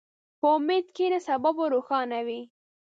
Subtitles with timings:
[0.39, 2.41] په امید کښېنه، سبا به روښانه وي.